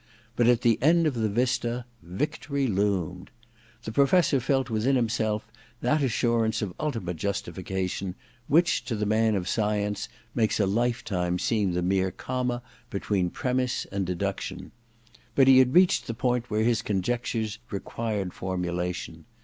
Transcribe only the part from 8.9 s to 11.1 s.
the man of science, makes a life